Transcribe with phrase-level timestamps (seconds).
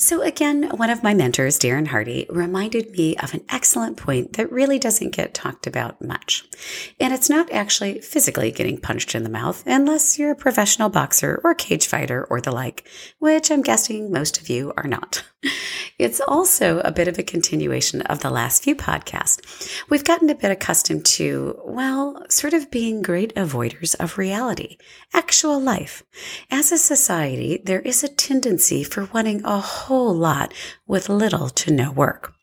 [0.00, 4.50] So, again, one of my mentors, Darren Hardy, reminded me of an excellent point that
[4.50, 6.42] really doesn't get talked about much.
[6.98, 11.38] And it's not actually physically getting punched in the mouth, unless you're a professional boxer
[11.44, 15.22] or cage fighter or the like, which I'm guessing most of you are not.
[15.98, 19.82] It's also a bit of a continuation of the last few podcasts.
[19.88, 24.78] We've gotten a bit accustomed to, well, sort of being great avoiders of reality,
[25.12, 26.02] actual life.
[26.50, 30.54] As a society, there is a tendency for wanting a whole lot
[30.86, 32.34] with little to no work.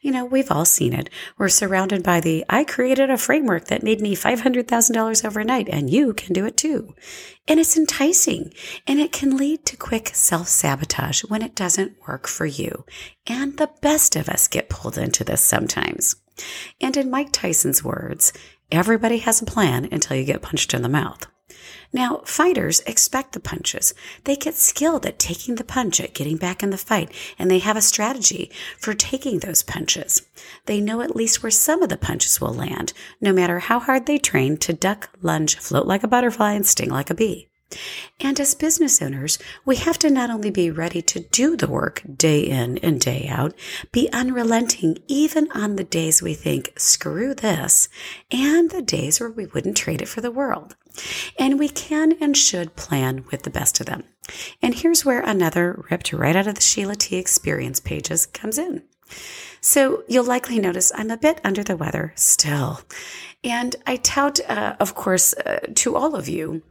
[0.00, 1.10] You know, we've all seen it.
[1.36, 6.14] We're surrounded by the I created a framework that made me $500,000 overnight and you
[6.14, 6.94] can do it too.
[7.48, 8.52] And it's enticing
[8.86, 12.84] and it can lead to quick self sabotage when it doesn't work for you.
[13.26, 16.16] And the best of us get pulled into this sometimes.
[16.80, 18.32] And in Mike Tyson's words,
[18.70, 21.26] everybody has a plan until you get punched in the mouth.
[21.92, 23.94] Now, fighters expect the punches.
[24.24, 27.60] They get skilled at taking the punch, at getting back in the fight, and they
[27.60, 30.22] have a strategy for taking those punches.
[30.66, 34.06] They know at least where some of the punches will land, no matter how hard
[34.06, 37.48] they train to duck, lunge, float like a butterfly, and sting like a bee.
[38.20, 42.02] And as business owners, we have to not only be ready to do the work
[42.16, 43.54] day in and day out,
[43.90, 47.88] be unrelenting even on the days we think, screw this,
[48.30, 50.76] and the days where we wouldn't trade it for the world.
[51.38, 54.04] And we can and should plan with the best of them.
[54.62, 58.82] And here's where another ripped right out of the Sheila T experience pages comes in.
[59.60, 62.80] So you'll likely notice I'm a bit under the weather still.
[63.42, 66.62] And I tout, uh, of course, uh, to all of you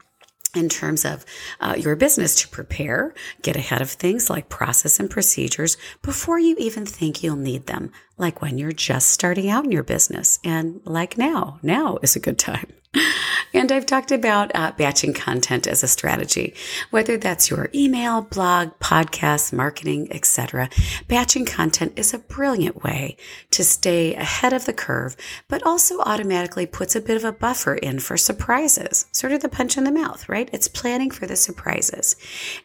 [0.56, 1.26] in terms of
[1.60, 6.56] uh, your business to prepare, get ahead of things like process and procedures before you
[6.58, 10.80] even think you'll need them, like when you're just starting out in your business and
[10.86, 11.60] like now.
[11.62, 12.72] Now is a good time.
[13.56, 16.54] And I've talked about uh, batching content as a strategy,
[16.90, 20.70] whether that's your email, blog, podcast, marketing, etc.
[21.08, 23.16] Batching content is a brilliant way
[23.52, 25.16] to stay ahead of the curve,
[25.48, 29.48] but also automatically puts a bit of a buffer in for surprises, sort of the
[29.48, 30.50] punch in the mouth, right?
[30.52, 32.18] It's planning for the surprises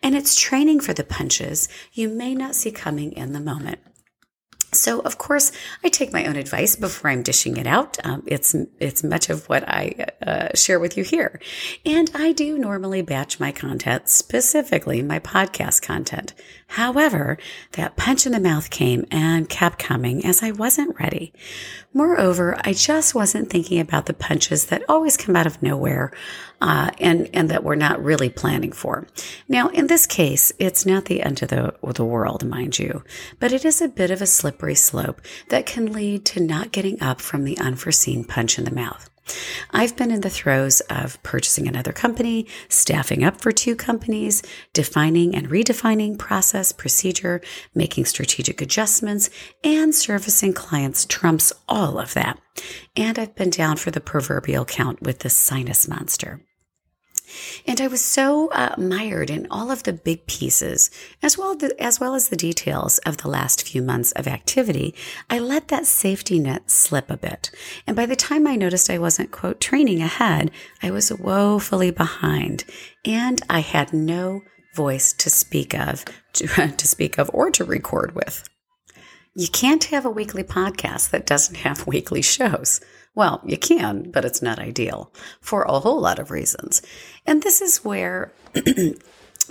[0.02, 3.78] and it's training for the punches you may not see coming in the moment.
[4.72, 5.50] So, of course,
[5.82, 7.98] I take my own advice before I'm dishing it out.
[8.04, 11.40] Um, it's it's much of what I uh, share with you here,
[11.84, 16.34] and I do normally batch my content, specifically my podcast content.
[16.70, 17.36] However,
[17.72, 21.32] that punch in the mouth came and kept coming as I wasn't ready.
[21.92, 26.12] Moreover, I just wasn't thinking about the punches that always come out of nowhere
[26.60, 29.08] uh, and, and that we're not really planning for.
[29.48, 33.02] Now, in this case, it's not the end of the, the world, mind you,
[33.40, 37.02] but it is a bit of a slippery slope that can lead to not getting
[37.02, 39.10] up from the unforeseen punch in the mouth.
[39.70, 44.42] I've been in the throes of purchasing another company, staffing up for two companies,
[44.72, 47.40] defining and redefining process, procedure,
[47.74, 49.30] making strategic adjustments,
[49.64, 52.38] and servicing clients trumps all of that.
[52.96, 56.40] And I've been down for the proverbial count with the sinus monster.
[57.66, 60.90] And I was so uh, mired in all of the big pieces,
[61.22, 64.94] as well, the, as well as the details of the last few months of activity,
[65.28, 67.50] I let that safety net slip a bit.
[67.86, 70.50] And by the time I noticed I wasn't, quote, training ahead,
[70.82, 72.64] I was woefully behind.
[73.04, 74.42] And I had no
[74.74, 76.04] voice to speak of,
[76.34, 78.48] to, to speak of, or to record with.
[79.40, 82.78] You can't have a weekly podcast that doesn't have weekly shows.
[83.14, 86.82] Well, you can, but it's not ideal for a whole lot of reasons.
[87.24, 88.34] And this is where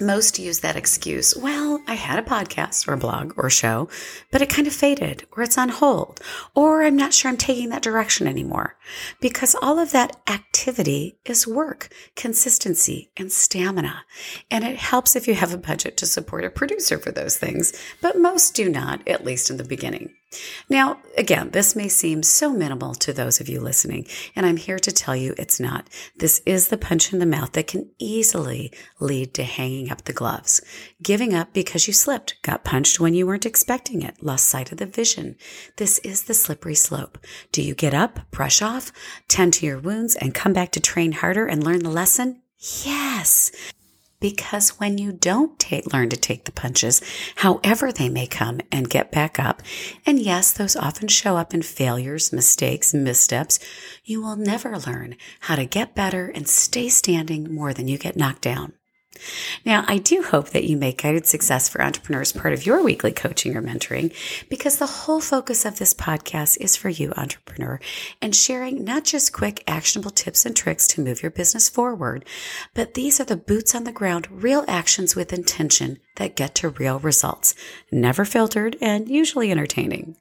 [0.02, 1.36] most use that excuse.
[1.36, 3.90] Well, I had a podcast or a blog or show,
[4.32, 6.22] but it kind of faded or it's on hold
[6.56, 8.78] or I'm not sure I'm taking that direction anymore
[9.20, 14.06] because all of that activity is work, consistency and stamina.
[14.52, 17.74] And it helps if you have a budget to support a producer for those things,
[18.02, 20.14] but most do not, at least in the beginning.
[20.70, 24.06] Now, again, this may seem so minimal to those of you listening,
[24.36, 25.90] and I'm here to tell you it's not.
[26.18, 30.14] This is the punch in the mouth that can easily lead to hanging up the
[30.14, 30.62] gloves,
[31.02, 34.78] giving up because you slipped, got punched when you weren't expecting it, lost sight of
[34.78, 35.36] the vision.
[35.78, 37.18] This is the slippery slope.
[37.52, 38.92] Do you get up, brush off,
[39.28, 42.44] tend to your wounds, and come back to train harder and learn the lesson?
[42.84, 43.52] Yes.
[44.20, 47.02] Because when you don't take, learn to take the punches,
[47.38, 49.62] however they may come and get back up,
[50.06, 53.60] and yes, those often show up in failures, mistakes, missteps,
[54.04, 58.18] you will never learn how to get better and stay standing more than you get
[58.18, 58.74] knocked down.
[59.66, 63.12] Now, I do hope that you make Guided Success for Entrepreneurs part of your weekly
[63.12, 64.14] coaching or mentoring
[64.50, 67.80] because the whole focus of this podcast is for you, entrepreneur,
[68.22, 72.26] and sharing not just quick, actionable tips and tricks to move your business forward,
[72.74, 76.70] but these are the boots on the ground, real actions with intention that get to
[76.70, 77.56] real results,
[77.92, 80.16] never filtered and usually entertaining.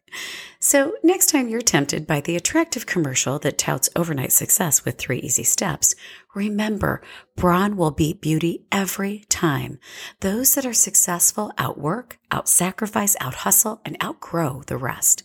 [0.60, 5.18] So, next time you're tempted by the attractive commercial that touts overnight success with three
[5.18, 5.94] easy steps,
[6.34, 7.02] remember
[7.36, 9.78] brawn will beat beauty every time.
[10.20, 15.22] Those that are successful outwork, outsacrifice, outhustle, and outgrow the rest.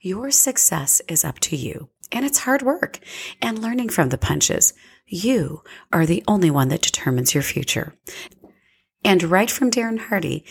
[0.00, 2.98] Your success is up to you, and it's hard work
[3.40, 4.72] and learning from the punches.
[5.06, 7.94] You are the only one that determines your future.
[9.04, 10.44] And right from Darren Hardy,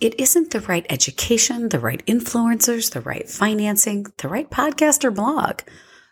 [0.00, 5.10] it isn't the right education, the right influencers, the right financing, the right podcast or
[5.10, 5.60] blog.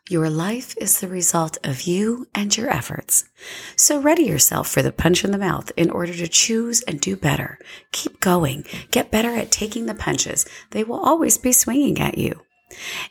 [0.08, 3.24] Your life is the result of you and your efforts.
[3.76, 7.16] So ready yourself for the punch in the mouth in order to choose and do
[7.16, 7.58] better.
[7.92, 8.64] Keep going.
[8.90, 10.46] Get better at taking the punches.
[10.70, 12.40] They will always be swinging at you.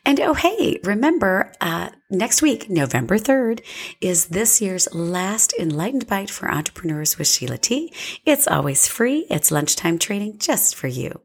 [0.06, 3.62] And oh, hey, remember, uh, next week, November 3rd,
[4.02, 7.94] is this year's last Enlightened Bite for Entrepreneurs with Sheila T.
[8.26, 9.26] It's always free.
[9.30, 11.22] It's lunchtime training just for you.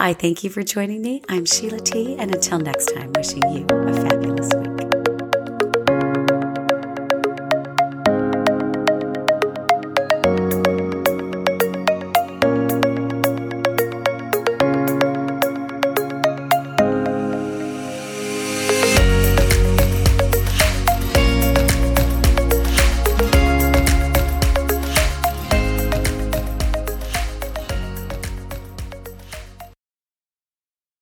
[0.00, 1.22] I thank you for joining me.
[1.28, 2.16] I'm Sheila T.
[2.18, 4.71] And until next time, wishing you a fabulous week.